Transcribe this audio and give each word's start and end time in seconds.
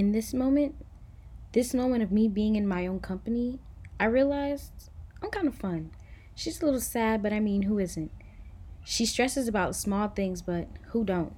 in 0.00 0.12
this 0.12 0.32
moment, 0.32 0.74
this 1.52 1.74
moment 1.74 2.02
of 2.02 2.10
me 2.10 2.26
being 2.26 2.56
in 2.56 2.66
my 2.66 2.86
own 2.86 3.00
company, 3.00 3.58
I 4.00 4.06
realized 4.06 4.88
I'm 5.22 5.28
kind 5.28 5.46
of 5.46 5.54
fun. 5.54 5.90
She's 6.34 6.62
a 6.62 6.64
little 6.64 6.80
sad, 6.80 7.22
but 7.22 7.34
I 7.34 7.38
mean, 7.38 7.64
who 7.64 7.78
isn't? 7.78 8.10
She 8.82 9.04
stresses 9.04 9.46
about 9.46 9.76
small 9.76 10.08
things, 10.08 10.40
but 10.40 10.68
who 10.92 11.04
don't? 11.04 11.34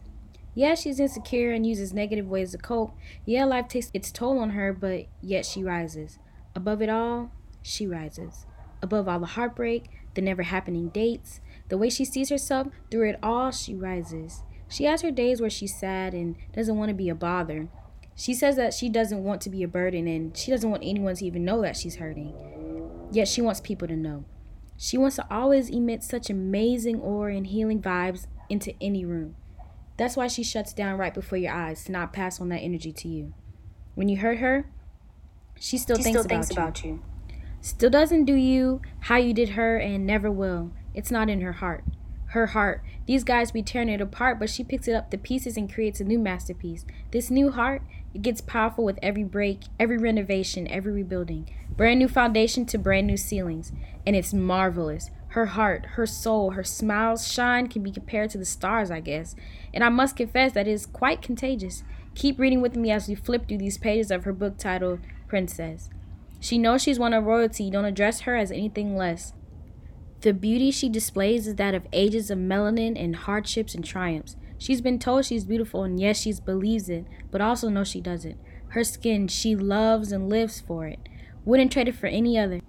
Yeah, 0.54 0.76
she's 0.76 1.00
insecure 1.00 1.50
and 1.50 1.66
uses 1.66 1.92
negative 1.92 2.28
ways 2.28 2.52
to 2.52 2.58
cope. 2.58 2.94
Yeah, 3.26 3.46
life 3.46 3.66
takes 3.66 3.90
its 3.92 4.12
toll 4.12 4.38
on 4.38 4.50
her, 4.50 4.72
but 4.72 5.06
yet 5.20 5.44
she 5.44 5.64
rises. 5.64 6.20
Above 6.54 6.80
it 6.82 6.88
all, 6.88 7.32
she 7.62 7.88
rises. 7.88 8.46
Above 8.80 9.08
all 9.08 9.18
the 9.18 9.26
heartbreak, 9.26 9.90
the 10.14 10.22
never 10.22 10.44
happening 10.44 10.88
dates, 10.90 11.40
the 11.68 11.78
way 11.78 11.90
she 11.90 12.04
sees 12.04 12.28
herself, 12.28 12.68
through 12.92 13.08
it 13.08 13.18
all, 13.24 13.50
she 13.50 13.74
rises. 13.74 14.44
She 14.68 14.84
has 14.84 15.02
her 15.02 15.10
days 15.10 15.40
where 15.40 15.50
she's 15.50 15.76
sad 15.76 16.14
and 16.14 16.36
doesn't 16.54 16.78
want 16.78 16.90
to 16.90 16.94
be 16.94 17.08
a 17.08 17.14
bother. 17.16 17.68
She 18.14 18.34
says 18.34 18.56
that 18.56 18.74
she 18.74 18.88
doesn't 18.88 19.24
want 19.24 19.40
to 19.42 19.50
be 19.50 19.62
a 19.62 19.68
burden 19.68 20.06
and 20.06 20.36
she 20.36 20.50
doesn't 20.50 20.70
want 20.70 20.82
anyone 20.84 21.14
to 21.16 21.24
even 21.24 21.44
know 21.44 21.62
that 21.62 21.76
she's 21.76 21.96
hurting. 21.96 22.34
Yet 23.10 23.28
she 23.28 23.42
wants 23.42 23.60
people 23.60 23.88
to 23.88 23.96
know. 23.96 24.24
She 24.76 24.98
wants 24.98 25.16
to 25.16 25.26
always 25.30 25.70
emit 25.70 26.02
such 26.02 26.30
amazing 26.30 27.00
aura 27.00 27.36
and 27.36 27.46
healing 27.46 27.80
vibes 27.80 28.26
into 28.48 28.74
any 28.80 29.04
room. 29.04 29.36
That's 29.96 30.16
why 30.16 30.26
she 30.26 30.42
shuts 30.42 30.72
down 30.72 30.98
right 30.98 31.14
before 31.14 31.38
your 31.38 31.52
eyes 31.52 31.84
to 31.84 31.92
not 31.92 32.12
pass 32.12 32.40
on 32.40 32.48
that 32.48 32.58
energy 32.58 32.92
to 32.92 33.08
you. 33.08 33.34
When 33.94 34.08
you 34.08 34.16
hurt 34.18 34.38
her, 34.38 34.70
she 35.58 35.78
still, 35.78 35.96
she 35.96 36.02
thinks, 36.02 36.20
still 36.20 36.26
about, 36.26 36.46
thinks 36.46 36.50
you. 36.50 36.62
about 36.62 36.84
you. 36.84 37.02
Still 37.60 37.90
doesn't 37.90 38.24
do 38.24 38.34
you 38.34 38.80
how 39.00 39.16
you 39.16 39.32
did 39.32 39.50
her 39.50 39.76
and 39.76 40.06
never 40.06 40.30
will. 40.30 40.72
It's 40.94 41.10
not 41.10 41.30
in 41.30 41.40
her 41.42 41.52
heart. 41.52 41.84
Her 42.28 42.48
heart. 42.48 42.82
These 43.06 43.24
guys 43.24 43.52
be 43.52 43.62
tearing 43.62 43.88
it 43.88 44.00
apart, 44.00 44.40
but 44.40 44.50
she 44.50 44.64
picks 44.64 44.88
it 44.88 44.94
up 44.94 45.10
to 45.10 45.18
pieces 45.18 45.56
and 45.56 45.72
creates 45.72 46.00
a 46.00 46.04
new 46.04 46.18
masterpiece. 46.18 46.84
This 47.12 47.30
new 47.30 47.52
heart, 47.52 47.82
it 48.14 48.22
gets 48.22 48.40
powerful 48.40 48.84
with 48.84 48.98
every 49.02 49.24
break, 49.24 49.62
every 49.80 49.98
renovation, 49.98 50.68
every 50.68 50.92
rebuilding. 50.92 51.48
Brand 51.76 51.98
new 51.98 52.08
foundation 52.08 52.66
to 52.66 52.78
brand 52.78 53.06
new 53.06 53.16
ceilings. 53.16 53.72
And 54.06 54.14
it's 54.14 54.34
marvelous. 54.34 55.10
Her 55.28 55.46
heart, 55.46 55.86
her 55.92 56.06
soul, 56.06 56.50
her 56.50 56.64
smile's 56.64 57.26
shine 57.26 57.68
can 57.68 57.82
be 57.82 57.90
compared 57.90 58.30
to 58.30 58.38
the 58.38 58.44
stars, 58.44 58.90
I 58.90 59.00
guess. 59.00 59.34
And 59.72 59.82
I 59.82 59.88
must 59.88 60.16
confess 60.16 60.52
that 60.52 60.68
it 60.68 60.72
is 60.72 60.84
quite 60.84 61.22
contagious. 61.22 61.84
Keep 62.14 62.38
reading 62.38 62.60
with 62.60 62.76
me 62.76 62.90
as 62.90 63.08
we 63.08 63.14
flip 63.14 63.48
through 63.48 63.58
these 63.58 63.78
pages 63.78 64.10
of 64.10 64.24
her 64.24 64.32
book 64.34 64.58
titled 64.58 65.00
Princess. 65.28 65.88
She 66.40 66.58
knows 66.58 66.82
she's 66.82 66.98
one 66.98 67.14
of 67.14 67.24
royalty. 67.24 67.70
Don't 67.70 67.86
address 67.86 68.22
her 68.22 68.36
as 68.36 68.50
anything 68.50 68.94
less. 68.96 69.32
The 70.20 70.34
beauty 70.34 70.70
she 70.70 70.88
displays 70.88 71.46
is 71.46 71.54
that 71.54 71.74
of 71.74 71.86
ages 71.92 72.30
of 72.30 72.38
melanin 72.38 73.02
and 73.02 73.16
hardships 73.16 73.74
and 73.74 73.84
triumphs. 73.84 74.36
She's 74.62 74.80
been 74.80 75.00
told 75.00 75.24
she's 75.24 75.44
beautiful, 75.44 75.82
and 75.82 75.98
yes, 75.98 76.20
she 76.20 76.32
believes 76.34 76.88
it, 76.88 77.04
but 77.32 77.40
also 77.40 77.68
knows 77.68 77.88
she 77.88 78.00
doesn't. 78.00 78.38
Her 78.68 78.84
skin, 78.84 79.26
she 79.26 79.56
loves 79.56 80.12
and 80.12 80.28
lives 80.28 80.60
for 80.60 80.86
it. 80.86 81.00
Wouldn't 81.44 81.72
trade 81.72 81.88
it 81.88 81.96
for 81.96 82.06
any 82.06 82.38
other. 82.38 82.60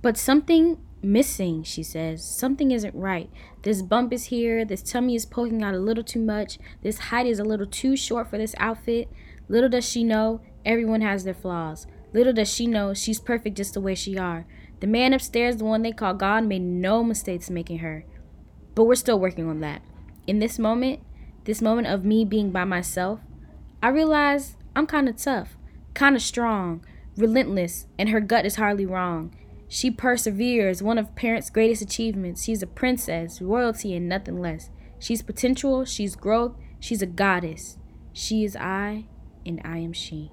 But 0.00 0.16
something 0.16 0.78
missing, 1.02 1.64
she 1.64 1.82
says. 1.82 2.24
Something 2.24 2.70
isn't 2.70 2.94
right. 2.94 3.28
This 3.60 3.82
bump 3.82 4.10
is 4.14 4.24
here. 4.32 4.64
This 4.64 4.82
tummy 4.82 5.16
is 5.16 5.26
poking 5.26 5.62
out 5.62 5.74
a 5.74 5.78
little 5.78 6.02
too 6.02 6.18
much. 6.18 6.58
This 6.82 6.98
height 6.98 7.26
is 7.26 7.38
a 7.38 7.44
little 7.44 7.66
too 7.66 7.94
short 7.94 8.30
for 8.30 8.38
this 8.38 8.54
outfit. 8.56 9.10
Little 9.50 9.68
does 9.68 9.86
she 9.86 10.04
know, 10.04 10.40
everyone 10.64 11.02
has 11.02 11.24
their 11.24 11.34
flaws. 11.34 11.86
Little 12.14 12.32
does 12.32 12.50
she 12.50 12.66
know, 12.66 12.94
she's 12.94 13.20
perfect 13.20 13.58
just 13.58 13.74
the 13.74 13.82
way 13.82 13.94
she 13.94 14.16
are. 14.16 14.46
The 14.80 14.86
man 14.86 15.12
upstairs, 15.12 15.58
the 15.58 15.66
one 15.66 15.82
they 15.82 15.92
call 15.92 16.14
God, 16.14 16.44
made 16.44 16.62
no 16.62 17.04
mistakes 17.04 17.50
making 17.50 17.80
her. 17.80 18.06
But 18.74 18.84
we're 18.84 18.94
still 18.94 19.20
working 19.20 19.46
on 19.46 19.60
that. 19.60 19.82
In 20.26 20.38
this 20.38 20.58
moment, 20.58 21.00
this 21.48 21.62
moment 21.62 21.86
of 21.86 22.04
me 22.04 22.26
being 22.26 22.50
by 22.50 22.62
myself, 22.64 23.20
I 23.82 23.88
realize 23.88 24.58
I'm 24.76 24.86
kind 24.86 25.08
of 25.08 25.16
tough, 25.16 25.56
kind 25.94 26.14
of 26.14 26.20
strong, 26.20 26.84
relentless, 27.16 27.86
and 27.98 28.10
her 28.10 28.20
gut 28.20 28.44
is 28.44 28.56
hardly 28.56 28.84
wrong. 28.84 29.34
She 29.66 29.90
perseveres, 29.90 30.82
one 30.82 30.98
of 30.98 31.16
parents' 31.16 31.48
greatest 31.48 31.80
achievements. 31.80 32.44
She's 32.44 32.62
a 32.62 32.66
princess, 32.66 33.40
royalty, 33.40 33.96
and 33.96 34.06
nothing 34.06 34.42
less. 34.42 34.68
She's 34.98 35.22
potential, 35.22 35.86
she's 35.86 36.16
growth, 36.16 36.54
she's 36.80 37.00
a 37.00 37.06
goddess. 37.06 37.78
She 38.12 38.44
is 38.44 38.54
I, 38.54 39.06
and 39.46 39.58
I 39.64 39.78
am 39.78 39.94
she. 39.94 40.30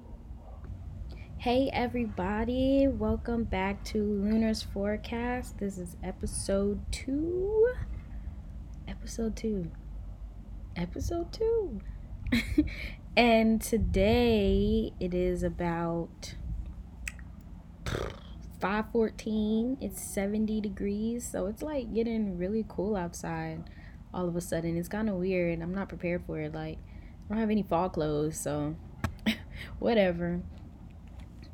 Hey, 1.38 1.70
everybody, 1.72 2.88
welcome 2.88 3.44
back 3.44 3.82
to 3.84 4.02
Lunar's 4.02 4.62
Forecast. 4.62 5.56
This 5.56 5.78
is 5.78 5.96
episode 6.02 6.80
two. 6.92 7.72
Episode 8.86 9.34
two. 9.34 9.70
Episode 10.76 11.32
two. 11.32 11.80
and 13.16 13.62
today 13.62 14.92
it 15.00 15.14
is 15.14 15.42
about 15.42 16.34
514 18.60 19.78
it's 19.80 20.02
70 20.02 20.60
degrees 20.60 21.26
so 21.26 21.46
it's 21.46 21.62
like 21.62 21.94
getting 21.94 22.36
really 22.36 22.64
cool 22.68 22.94
outside 22.94 23.70
all 24.12 24.28
of 24.28 24.36
a 24.36 24.40
sudden. 24.42 24.76
It's 24.76 24.88
kind 24.88 25.08
of 25.08 25.14
weird 25.14 25.62
i'm 25.62 25.74
not 25.74 25.88
prepared 25.88 26.24
for 26.26 26.40
it. 26.40 26.52
Like 26.52 26.76
i 26.76 27.28
don't 27.30 27.38
have 27.38 27.48
any 27.48 27.62
fall 27.62 27.88
clothes 27.88 28.38
so 28.38 28.76
whatever. 29.78 30.42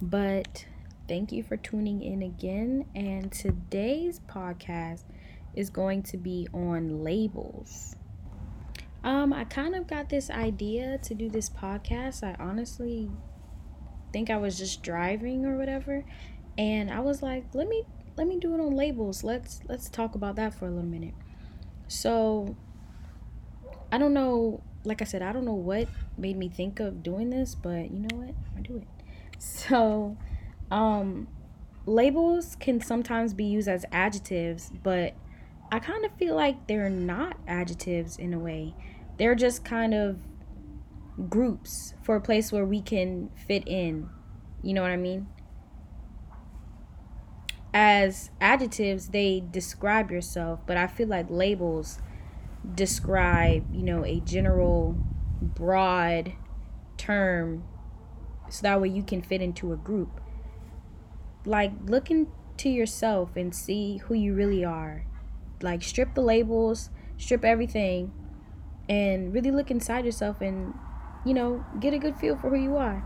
But 0.00 0.66
thank 1.06 1.30
you 1.30 1.44
for 1.44 1.56
tuning 1.56 2.02
in 2.02 2.22
again 2.22 2.86
and 2.96 3.30
today's 3.30 4.18
podcast 4.18 5.04
is 5.54 5.70
going 5.70 6.02
to 6.04 6.16
be 6.16 6.48
on 6.52 7.04
labels 7.04 7.94
um 9.04 9.32
i 9.32 9.44
kind 9.44 9.74
of 9.74 9.86
got 9.86 10.08
this 10.08 10.30
idea 10.30 10.98
to 10.98 11.14
do 11.14 11.28
this 11.28 11.50
podcast 11.50 12.22
i 12.22 12.36
honestly 12.42 13.10
think 14.12 14.30
i 14.30 14.36
was 14.36 14.58
just 14.58 14.82
driving 14.82 15.44
or 15.44 15.56
whatever 15.56 16.04
and 16.58 16.90
I 16.90 17.00
was 17.00 17.22
like, 17.22 17.46
let 17.54 17.68
me 17.68 17.84
let 18.16 18.26
me 18.26 18.38
do 18.38 18.54
it 18.54 18.60
on 18.60 18.74
labels. 18.76 19.24
Let's 19.24 19.60
let's 19.68 19.88
talk 19.88 20.14
about 20.14 20.36
that 20.36 20.54
for 20.54 20.66
a 20.66 20.70
little 20.70 20.84
minute. 20.84 21.14
So 21.88 22.56
I 23.90 23.98
don't 23.98 24.14
know, 24.14 24.62
like 24.84 25.02
I 25.02 25.04
said, 25.04 25.22
I 25.22 25.32
don't 25.32 25.44
know 25.44 25.54
what 25.54 25.88
made 26.16 26.36
me 26.36 26.48
think 26.48 26.80
of 26.80 27.02
doing 27.02 27.30
this, 27.30 27.54
but 27.54 27.90
you 27.90 28.00
know 28.00 28.16
what? 28.16 28.34
I 28.56 28.60
do 28.60 28.76
it. 28.76 28.88
So 29.38 30.16
um 30.70 31.26
labels 31.84 32.56
can 32.60 32.80
sometimes 32.80 33.34
be 33.34 33.44
used 33.44 33.66
as 33.66 33.84
adjectives, 33.90 34.70
but 34.84 35.14
I 35.72 35.78
kind 35.78 36.04
of 36.04 36.12
feel 36.18 36.36
like 36.36 36.66
they're 36.66 36.90
not 36.90 37.38
adjectives 37.48 38.18
in 38.18 38.34
a 38.34 38.38
way. 38.38 38.74
They're 39.16 39.34
just 39.34 39.64
kind 39.64 39.94
of 39.94 40.18
groups 41.30 41.94
for 42.02 42.14
a 42.14 42.20
place 42.20 42.52
where 42.52 42.66
we 42.66 42.82
can 42.82 43.30
fit 43.46 43.66
in. 43.66 44.10
You 44.62 44.74
know 44.74 44.82
what 44.82 44.90
I 44.90 44.96
mean? 44.96 45.26
as 47.74 48.30
adjectives 48.40 49.08
they 49.08 49.42
describe 49.50 50.10
yourself 50.10 50.60
but 50.66 50.76
i 50.76 50.86
feel 50.86 51.08
like 51.08 51.26
labels 51.30 51.98
describe 52.74 53.64
you 53.74 53.82
know 53.82 54.04
a 54.04 54.20
general 54.20 54.94
broad 55.40 56.32
term 56.98 57.64
so 58.50 58.62
that 58.62 58.80
way 58.80 58.88
you 58.88 59.02
can 59.02 59.22
fit 59.22 59.40
into 59.40 59.72
a 59.72 59.76
group 59.76 60.20
like 61.46 61.72
look 61.86 62.10
into 62.10 62.68
yourself 62.68 63.36
and 63.36 63.54
see 63.54 63.96
who 63.98 64.14
you 64.14 64.34
really 64.34 64.64
are 64.64 65.06
like 65.62 65.82
strip 65.82 66.14
the 66.14 66.20
labels 66.20 66.90
strip 67.18 67.44
everything 67.44 68.12
and 68.88 69.32
really 69.32 69.50
look 69.50 69.70
inside 69.70 70.04
yourself 70.04 70.40
and 70.40 70.74
you 71.24 71.34
know 71.34 71.64
get 71.80 71.94
a 71.94 71.98
good 71.98 72.16
feel 72.16 72.36
for 72.36 72.50
who 72.50 72.56
you 72.56 72.76
are 72.76 73.04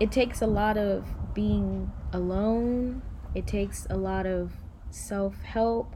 it 0.00 0.10
takes 0.10 0.42
a 0.42 0.46
lot 0.46 0.76
of 0.76 1.06
being 1.34 1.90
alone 2.12 3.02
it 3.34 3.46
takes 3.46 3.86
a 3.90 3.96
lot 3.96 4.26
of 4.26 4.52
self 4.90 5.42
help, 5.42 5.94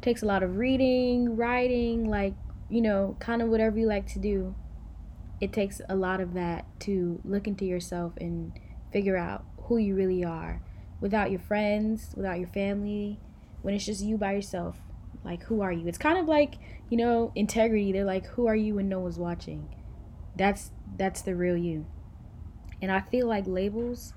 takes 0.00 0.22
a 0.22 0.26
lot 0.26 0.42
of 0.42 0.56
reading, 0.56 1.36
writing, 1.36 2.08
like, 2.08 2.34
you 2.68 2.80
know, 2.80 3.16
kind 3.18 3.42
of 3.42 3.48
whatever 3.48 3.78
you 3.78 3.86
like 3.86 4.06
to 4.08 4.18
do. 4.18 4.54
It 5.40 5.52
takes 5.52 5.80
a 5.88 5.96
lot 5.96 6.20
of 6.20 6.34
that 6.34 6.64
to 6.80 7.20
look 7.24 7.46
into 7.46 7.64
yourself 7.64 8.12
and 8.18 8.52
figure 8.92 9.16
out 9.16 9.44
who 9.64 9.76
you 9.76 9.94
really 9.94 10.24
are 10.24 10.62
without 11.00 11.30
your 11.30 11.40
friends, 11.40 12.14
without 12.16 12.38
your 12.38 12.48
family, 12.48 13.18
when 13.62 13.74
it's 13.74 13.84
just 13.84 14.02
you 14.02 14.16
by 14.16 14.32
yourself. 14.32 14.78
Like, 15.26 15.42
who 15.42 15.60
are 15.60 15.72
you? 15.72 15.88
It's 15.88 15.98
kind 15.98 16.18
of 16.18 16.26
like, 16.26 16.54
you 16.88 16.96
know, 16.96 17.32
integrity. 17.34 17.90
They're 17.90 18.04
like, 18.04 18.26
who 18.26 18.46
are 18.46 18.54
you 18.54 18.76
when 18.76 18.88
no 18.88 19.00
one's 19.00 19.18
watching? 19.18 19.68
That's 20.36 20.70
that's 20.96 21.22
the 21.22 21.34
real 21.34 21.56
you. 21.56 21.84
And 22.80 22.92
I 22.92 23.00
feel 23.00 23.26
like 23.26 23.44
labels 23.46 24.14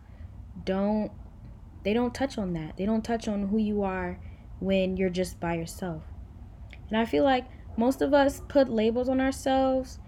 don't 0.63 1.11
they 1.83 1.93
don't 1.93 2.13
touch 2.13 2.37
on 2.37 2.53
that. 2.53 2.77
They 2.77 2.85
don't 2.85 3.03
touch 3.03 3.27
on 3.27 3.47
who 3.47 3.57
you 3.57 3.81
are 3.81 4.19
when 4.59 4.97
you're 4.97 5.09
just 5.09 5.39
by 5.39 5.55
yourself. 5.55 6.03
And 6.89 6.97
I 6.97 7.05
feel 7.05 7.23
like 7.23 7.45
most 7.75 8.01
of 8.01 8.13
us 8.13 8.41
put 8.47 8.69
labels 8.69 9.09
on 9.09 9.19
ourselves 9.19 9.99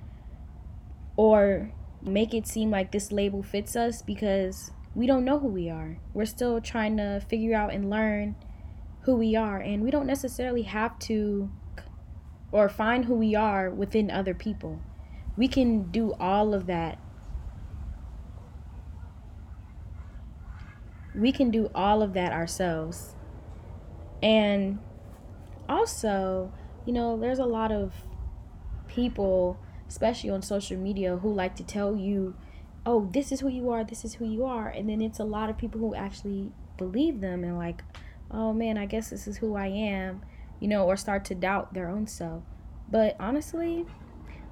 or 1.15 1.71
make 2.01 2.33
it 2.33 2.45
seem 2.45 2.69
like 2.69 2.91
this 2.91 3.11
label 3.11 3.41
fits 3.41 3.75
us 3.75 4.01
because 4.01 4.71
we 4.93 5.07
don't 5.07 5.25
know 5.25 5.39
who 5.39 5.47
we 5.47 5.69
are. 5.69 5.97
We're 6.13 6.25
still 6.25 6.61
trying 6.61 6.97
to 6.97 7.21
figure 7.27 7.55
out 7.55 7.73
and 7.73 7.89
learn 7.89 8.35
who 9.03 9.15
we 9.15 9.35
are, 9.35 9.57
and 9.57 9.83
we 9.83 9.91
don't 9.91 10.07
necessarily 10.07 10.63
have 10.63 10.97
to 10.99 11.51
or 12.51 12.67
find 12.67 13.05
who 13.05 13.15
we 13.15 13.33
are 13.33 13.69
within 13.69 14.11
other 14.11 14.33
people. 14.33 14.81
We 15.37 15.47
can 15.47 15.89
do 15.91 16.13
all 16.19 16.53
of 16.53 16.67
that 16.67 16.99
we 21.15 21.31
can 21.31 21.51
do 21.51 21.69
all 21.75 22.01
of 22.01 22.13
that 22.13 22.31
ourselves. 22.31 23.15
And 24.23 24.79
also, 25.67 26.51
you 26.85 26.93
know, 26.93 27.19
there's 27.19 27.39
a 27.39 27.45
lot 27.45 27.71
of 27.71 27.93
people, 28.87 29.59
especially 29.87 30.29
on 30.29 30.41
social 30.41 30.77
media, 30.77 31.17
who 31.17 31.33
like 31.33 31.55
to 31.57 31.63
tell 31.63 31.95
you, 31.95 32.35
oh, 32.85 33.09
this 33.13 33.31
is 33.31 33.41
who 33.41 33.49
you 33.49 33.69
are, 33.69 33.83
this 33.83 34.05
is 34.05 34.15
who 34.15 34.25
you 34.25 34.45
are. 34.45 34.67
And 34.67 34.89
then 34.89 35.01
it's 35.01 35.19
a 35.19 35.23
lot 35.23 35.49
of 35.49 35.57
people 35.57 35.79
who 35.79 35.95
actually 35.95 36.51
believe 36.77 37.21
them 37.21 37.43
and, 37.43 37.57
like, 37.57 37.83
oh 38.33 38.53
man, 38.53 38.77
I 38.77 38.85
guess 38.85 39.09
this 39.09 39.27
is 39.27 39.37
who 39.37 39.55
I 39.55 39.67
am, 39.67 40.21
you 40.59 40.67
know, 40.67 40.85
or 40.85 40.97
start 40.97 41.25
to 41.25 41.35
doubt 41.35 41.73
their 41.73 41.89
own 41.89 42.07
self. 42.07 42.43
But 42.89 43.15
honestly, 43.19 43.85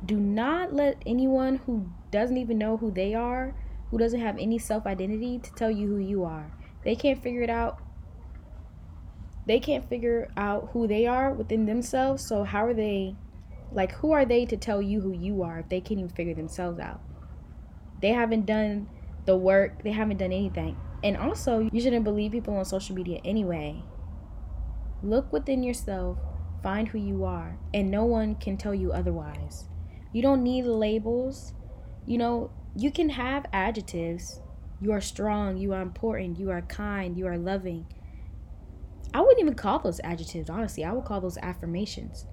do 0.05 0.17
not 0.17 0.73
let 0.73 1.01
anyone 1.05 1.57
who 1.65 1.89
doesn't 2.11 2.37
even 2.37 2.57
know 2.57 2.77
who 2.77 2.91
they 2.91 3.13
are, 3.13 3.53
who 3.91 3.97
doesn't 3.97 4.21
have 4.21 4.37
any 4.37 4.57
self 4.57 4.85
identity, 4.85 5.39
to 5.39 5.53
tell 5.53 5.71
you 5.71 5.87
who 5.87 5.97
you 5.97 6.23
are. 6.23 6.51
They 6.83 6.95
can't 6.95 7.21
figure 7.21 7.41
it 7.41 7.49
out. 7.49 7.79
They 9.45 9.59
can't 9.59 9.87
figure 9.89 10.29
out 10.37 10.69
who 10.73 10.87
they 10.87 11.05
are 11.07 11.33
within 11.33 11.65
themselves. 11.65 12.25
So, 12.25 12.43
how 12.43 12.65
are 12.65 12.73
they, 12.73 13.15
like, 13.71 13.91
who 13.93 14.11
are 14.11 14.25
they 14.25 14.45
to 14.45 14.57
tell 14.57 14.81
you 14.81 15.01
who 15.01 15.11
you 15.11 15.41
are 15.43 15.59
if 15.59 15.69
they 15.69 15.81
can't 15.81 15.99
even 15.99 16.09
figure 16.09 16.35
themselves 16.35 16.79
out? 16.79 17.01
They 18.01 18.09
haven't 18.09 18.45
done 18.45 18.87
the 19.25 19.35
work, 19.35 19.83
they 19.83 19.91
haven't 19.91 20.17
done 20.17 20.31
anything. 20.31 20.77
And 21.03 21.15
also, 21.15 21.69
you 21.71 21.81
shouldn't 21.81 22.03
believe 22.03 22.31
people 22.31 22.55
on 22.57 22.65
social 22.65 22.95
media 22.95 23.21
anyway. 23.23 23.83
Look 25.01 25.31
within 25.31 25.63
yourself, 25.63 26.17
find 26.61 26.87
who 26.87 26.97
you 26.97 27.23
are, 27.23 27.57
and 27.73 27.89
no 27.89 28.03
one 28.03 28.35
can 28.35 28.57
tell 28.57 28.73
you 28.73 28.91
otherwise. 28.91 29.69
You 30.11 30.21
don't 30.21 30.43
need 30.43 30.65
labels. 30.65 31.53
You 32.05 32.17
know, 32.17 32.51
you 32.75 32.91
can 32.91 33.09
have 33.09 33.45
adjectives. 33.53 34.41
You 34.81 34.91
are 34.91 35.01
strong, 35.01 35.57
you 35.57 35.73
are 35.73 35.81
important, 35.81 36.39
you 36.39 36.49
are 36.51 36.61
kind, 36.61 37.17
you 37.17 37.27
are 37.27 37.37
loving. 37.37 37.85
I 39.13 39.21
wouldn't 39.21 39.39
even 39.39 39.55
call 39.55 39.79
those 39.79 39.99
adjectives, 40.03 40.49
honestly. 40.49 40.83
I 40.83 40.93
would 40.93 41.05
call 41.05 41.21
those 41.21 41.37
affirmations. 41.37 42.25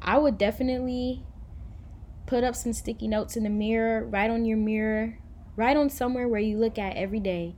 I 0.00 0.18
would 0.18 0.38
definitely 0.38 1.24
put 2.26 2.44
up 2.44 2.54
some 2.54 2.72
sticky 2.72 3.08
notes 3.08 3.36
in 3.36 3.44
the 3.44 3.50
mirror, 3.50 4.06
write 4.06 4.30
on 4.30 4.44
your 4.44 4.56
mirror, 4.56 5.18
write 5.56 5.76
on 5.76 5.90
somewhere 5.90 6.28
where 6.28 6.40
you 6.40 6.58
look 6.58 6.78
at 6.78 6.96
every 6.96 7.20
day, 7.20 7.54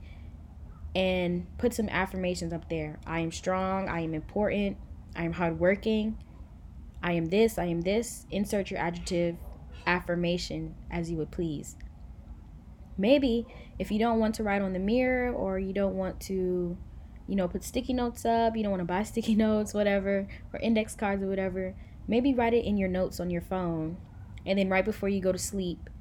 and 0.97 1.45
put 1.59 1.75
some 1.75 1.87
affirmations 1.89 2.51
up 2.51 2.69
there. 2.69 2.99
I 3.05 3.19
am 3.19 3.31
strong, 3.31 3.87
I 3.87 4.01
am 4.01 4.15
important, 4.15 4.77
I 5.15 5.25
am 5.25 5.33
hardworking, 5.33 6.17
I 7.03 7.11
am 7.11 7.25
this, 7.25 7.59
I 7.59 7.65
am 7.65 7.81
this. 7.81 8.25
Insert 8.31 8.71
your 8.71 8.79
adjective 8.79 9.37
affirmation 9.85 10.73
as 10.89 11.11
you 11.11 11.17
would 11.17 11.29
please. 11.29 11.77
Maybe 12.97 13.45
if 13.77 13.91
you 13.91 13.99
don't 13.99 14.19
want 14.19 14.33
to 14.35 14.43
write 14.43 14.63
on 14.63 14.73
the 14.73 14.79
mirror 14.79 15.31
or 15.31 15.59
you 15.59 15.71
don't 15.71 15.95
want 15.95 16.19
to, 16.21 16.75
you 17.27 17.35
know, 17.35 17.47
put 17.47 17.63
sticky 17.63 17.93
notes 17.93 18.25
up, 18.25 18.57
you 18.57 18.63
don't 18.63 18.71
want 18.71 18.81
to 18.81 18.85
buy 18.85 19.03
sticky 19.03 19.35
notes, 19.35 19.75
whatever, 19.75 20.27
or 20.51 20.59
index 20.61 20.95
cards 20.95 21.21
or 21.21 21.27
whatever, 21.27 21.75
maybe 22.07 22.33
write 22.33 22.55
it 22.55 22.65
in 22.65 22.75
your 22.75 22.89
notes 22.89 23.19
on 23.19 23.29
your 23.29 23.41
phone. 23.41 23.97
And 24.47 24.57
then 24.57 24.67
right 24.67 24.83
before 24.85 25.09
you 25.09 25.21
go 25.21 25.31
to 25.31 25.37
sleep, 25.37 25.91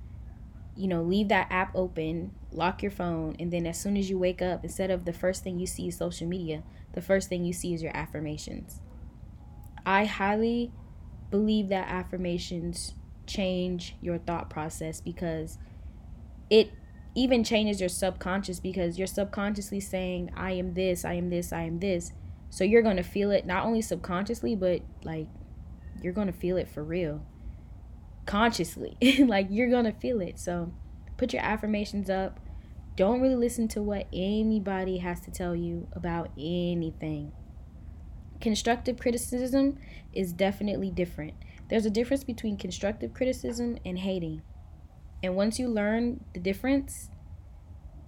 you 0.76 0.88
know, 0.88 1.02
leave 1.02 1.28
that 1.28 1.48
app 1.50 1.74
open, 1.74 2.32
lock 2.52 2.82
your 2.82 2.90
phone, 2.90 3.36
and 3.38 3.52
then 3.52 3.66
as 3.66 3.80
soon 3.80 3.96
as 3.96 4.10
you 4.10 4.18
wake 4.18 4.42
up, 4.42 4.62
instead 4.62 4.90
of 4.90 5.04
the 5.04 5.12
first 5.12 5.42
thing 5.42 5.58
you 5.58 5.66
see 5.66 5.88
is 5.88 5.96
social 5.96 6.26
media, 6.26 6.62
the 6.92 7.00
first 7.00 7.28
thing 7.28 7.44
you 7.44 7.52
see 7.52 7.72
is 7.72 7.82
your 7.82 7.96
affirmations. 7.96 8.80
I 9.84 10.04
highly 10.04 10.72
believe 11.30 11.68
that 11.68 11.88
affirmations 11.88 12.94
change 13.26 13.96
your 14.00 14.18
thought 14.18 14.50
process 14.50 15.00
because 15.00 15.58
it 16.50 16.70
even 17.14 17.42
changes 17.42 17.80
your 17.80 17.88
subconscious 17.88 18.60
because 18.60 18.98
you're 18.98 19.06
subconsciously 19.06 19.80
saying, 19.80 20.30
I 20.36 20.52
am 20.52 20.74
this, 20.74 21.04
I 21.04 21.14
am 21.14 21.30
this, 21.30 21.52
I 21.52 21.62
am 21.62 21.80
this. 21.80 22.12
So 22.50 22.62
you're 22.62 22.82
going 22.82 22.98
to 22.98 23.02
feel 23.02 23.30
it 23.30 23.46
not 23.46 23.64
only 23.64 23.82
subconsciously, 23.82 24.54
but 24.54 24.82
like 25.02 25.26
you're 26.02 26.12
going 26.12 26.26
to 26.26 26.32
feel 26.32 26.56
it 26.56 26.68
for 26.68 26.84
real. 26.84 27.24
Consciously. 28.26 28.96
like 29.26 29.46
you're 29.50 29.70
going 29.70 29.84
to 29.84 29.92
feel 29.92 30.20
it. 30.20 30.38
So 30.38 30.72
put 31.16 31.32
your 31.32 31.42
affirmations 31.42 32.10
up. 32.10 32.40
Don't 32.96 33.20
really 33.20 33.36
listen 33.36 33.68
to 33.68 33.82
what 33.82 34.06
anybody 34.12 34.98
has 34.98 35.20
to 35.20 35.30
tell 35.30 35.54
you 35.54 35.86
about 35.92 36.30
anything. 36.36 37.32
Constructive 38.40 38.98
criticism 38.98 39.78
is 40.12 40.32
definitely 40.32 40.90
different. 40.90 41.34
There's 41.68 41.86
a 41.86 41.90
difference 41.90 42.24
between 42.24 42.56
constructive 42.56 43.12
criticism 43.12 43.78
and 43.84 43.98
hating. 43.98 44.42
And 45.22 45.36
once 45.36 45.58
you 45.58 45.68
learn 45.68 46.24
the 46.34 46.40
difference, 46.40 47.10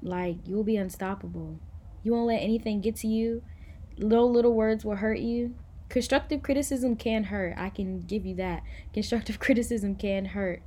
like 0.02 0.36
you'll 0.44 0.64
be 0.64 0.76
unstoppable. 0.76 1.58
You 2.02 2.12
won't 2.12 2.28
let 2.28 2.38
anything 2.38 2.80
get 2.80 2.96
to 2.96 3.08
you. 3.08 3.42
Little 3.98 4.30
little 4.30 4.54
words 4.54 4.84
will 4.84 4.96
hurt 4.96 5.18
you. 5.18 5.54
Constructive 5.88 6.42
criticism 6.42 6.96
can 6.96 7.24
hurt. 7.24 7.54
I 7.56 7.70
can 7.70 8.02
give 8.02 8.26
you 8.26 8.34
that. 8.36 8.62
Constructive 8.92 9.38
criticism 9.40 9.94
can 9.94 10.26
hurt. 10.26 10.62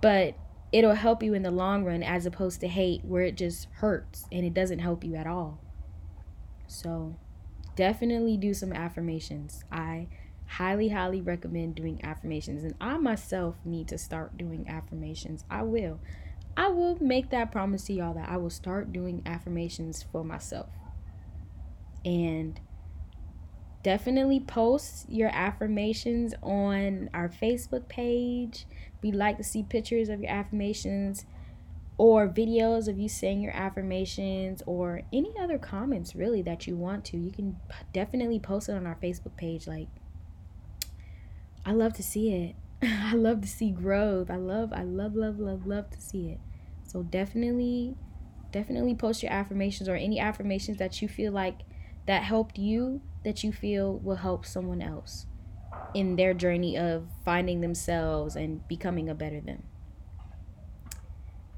But 0.00 0.34
it'll 0.72 0.94
help 0.94 1.22
you 1.22 1.34
in 1.34 1.42
the 1.42 1.50
long 1.50 1.84
run 1.84 2.02
as 2.02 2.26
opposed 2.26 2.60
to 2.60 2.68
hate 2.68 3.04
where 3.04 3.22
it 3.22 3.36
just 3.36 3.68
hurts 3.72 4.26
and 4.30 4.44
it 4.44 4.54
doesn't 4.54 4.78
help 4.78 5.04
you 5.04 5.14
at 5.14 5.26
all. 5.26 5.60
So, 6.66 7.16
definitely 7.76 8.36
do 8.36 8.52
some 8.52 8.72
affirmations. 8.72 9.64
I 9.72 10.08
highly, 10.46 10.88
highly 10.88 11.20
recommend 11.20 11.74
doing 11.74 12.00
affirmations. 12.02 12.64
And 12.64 12.74
I 12.80 12.98
myself 12.98 13.56
need 13.64 13.88
to 13.88 13.98
start 13.98 14.36
doing 14.36 14.66
affirmations. 14.68 15.44
I 15.50 15.62
will. 15.62 16.00
I 16.56 16.68
will 16.68 16.98
make 17.00 17.30
that 17.30 17.52
promise 17.52 17.84
to 17.84 17.92
y'all 17.92 18.14
that 18.14 18.28
I 18.28 18.36
will 18.36 18.50
start 18.50 18.92
doing 18.92 19.22
affirmations 19.24 20.04
for 20.10 20.24
myself. 20.24 20.70
And 22.04 22.58
definitely 23.82 24.40
post 24.40 25.08
your 25.08 25.30
affirmations 25.32 26.34
on 26.42 27.10
our 27.14 27.28
Facebook 27.28 27.88
page. 27.88 28.66
We'd 29.02 29.14
like 29.14 29.36
to 29.38 29.44
see 29.44 29.62
pictures 29.62 30.08
of 30.08 30.20
your 30.20 30.30
affirmations 30.30 31.24
or 31.96 32.28
videos 32.28 32.86
of 32.88 32.98
you 32.98 33.08
saying 33.08 33.40
your 33.40 33.54
affirmations 33.54 34.62
or 34.66 35.02
any 35.12 35.34
other 35.40 35.58
comments 35.58 36.14
really 36.14 36.42
that 36.42 36.66
you 36.66 36.76
want 36.76 37.04
to. 37.06 37.16
You 37.16 37.30
can 37.30 37.56
definitely 37.92 38.38
post 38.38 38.68
it 38.68 38.72
on 38.72 38.86
our 38.86 38.96
Facebook 38.96 39.36
page 39.36 39.66
like 39.66 39.88
I 41.64 41.72
love 41.72 41.92
to 41.94 42.02
see 42.02 42.32
it. 42.32 42.56
I 42.82 43.14
love 43.14 43.40
to 43.42 43.48
see 43.48 43.70
growth. 43.70 44.30
I 44.30 44.36
love, 44.36 44.72
I 44.72 44.84
love, 44.84 45.14
love, 45.14 45.38
love, 45.38 45.66
love 45.66 45.90
to 45.90 46.00
see 46.00 46.28
it. 46.30 46.38
So 46.84 47.02
definitely, 47.02 47.96
definitely 48.52 48.94
post 48.94 49.22
your 49.22 49.32
affirmations 49.32 49.88
or 49.88 49.96
any 49.96 50.18
affirmations 50.18 50.78
that 50.78 51.02
you 51.02 51.08
feel 51.08 51.32
like 51.32 51.60
that 52.06 52.22
helped 52.22 52.58
you 52.58 53.02
that 53.24 53.42
you 53.42 53.52
feel 53.52 53.98
will 53.98 54.16
help 54.16 54.46
someone 54.46 54.82
else 54.82 55.26
in 55.94 56.16
their 56.16 56.34
journey 56.34 56.76
of 56.76 57.08
finding 57.24 57.60
themselves 57.60 58.36
and 58.36 58.66
becoming 58.68 59.08
a 59.08 59.14
better 59.14 59.40
them. 59.40 59.62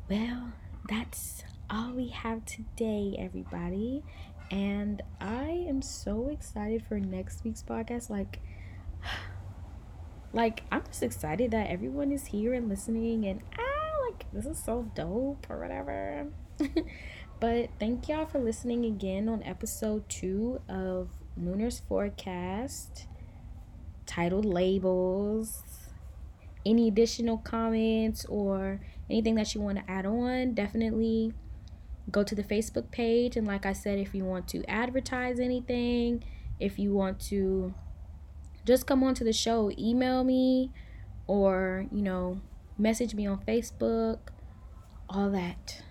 Well, 0.09 0.53
that's 0.89 1.45
all 1.69 1.93
we 1.93 2.09
have 2.09 2.45
today, 2.45 3.15
everybody. 3.19 4.03
And 4.51 5.03
I 5.21 5.65
am 5.69 5.83
so 5.83 6.29
excited 6.29 6.85
for 6.85 6.99
next 6.99 7.45
week's 7.45 7.63
podcast. 7.63 8.11
Like, 8.11 8.41
like 10.33 10.63
I'm 10.73 10.83
just 10.87 11.03
excited 11.03 11.53
that 11.53 11.69
everyone 11.69 12.11
is 12.11 12.27
here 12.27 12.55
and 12.55 12.69
listening 12.69 13.27
and 13.27 13.43
ah 13.59 13.81
like 14.11 14.27
this 14.33 14.47
is 14.47 14.63
so 14.63 14.91
dope 14.95 15.47
or 15.49 15.61
whatever. 15.61 16.27
but 17.41 17.71
thank 17.79 18.09
y'all 18.09 18.27
for 18.27 18.39
listening 18.39 18.85
again 18.85 19.29
on 19.29 19.43
episode 19.45 20.09
two 20.09 20.61
of 20.69 21.09
Lunar's 21.39 21.81
Forecast 21.89 23.07
titled 24.07 24.45
Labels. 24.45 25.63
Any 26.65 26.89
additional 26.89 27.39
comments 27.39 28.25
or 28.27 28.81
anything 29.09 29.35
that 29.37 29.55
you 29.55 29.61
want 29.61 29.79
to 29.79 29.91
add 29.91 30.05
on, 30.05 30.55
definitely 30.55 31.33
go 32.11 32.23
to 32.23 32.35
the 32.35 32.43
Facebook 32.43 32.91
page. 32.91 33.37
And 33.37 33.47
like 33.47 33.65
I 33.65 33.73
said, 33.73 33.99
if 33.99 34.15
you 34.15 34.25
want 34.25 34.49
to 34.49 34.65
advertise 34.69 35.41
anything, 35.41 36.23
if 36.59 36.79
you 36.79 36.93
want 36.93 37.19
to 37.29 37.75
just 38.67 38.87
come 38.87 39.03
on 39.03 39.15
to 39.15 39.25
the 39.25 39.33
show. 39.33 39.73
Email 39.79 40.25
me 40.25 40.71
or, 41.27 41.87
you 41.91 42.03
know, 42.03 42.41
message 42.79 43.15
me 43.15 43.27
on 43.27 43.39
Facebook, 43.39 44.19
all 45.09 45.31
that. 45.31 45.83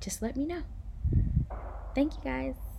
Just 0.00 0.22
let 0.22 0.36
me 0.36 0.44
know. 0.44 0.62
Thank 1.94 2.14
you 2.14 2.20
guys. 2.24 2.71